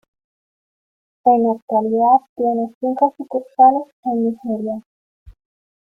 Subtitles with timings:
[1.25, 4.83] En la actualidad tiene cinco sucursales en Nigeria.